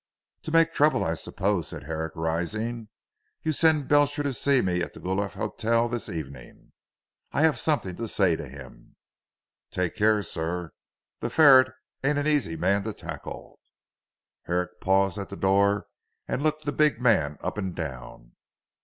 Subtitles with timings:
[0.41, 2.89] "To make trouble I suppose," said Herrick rising,
[3.43, 6.71] "you send Belcher to see me at the Guelph hotel this evening.
[7.31, 8.95] I have something to say to him."
[9.69, 10.71] "Take care sir.
[11.19, 11.71] The ferret
[12.03, 13.59] ain't an easy man to tackle."
[14.45, 15.85] Herrick paused at the door
[16.27, 18.31] and looked the big man up and down.